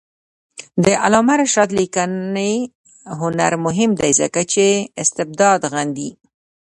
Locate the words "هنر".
3.19-3.53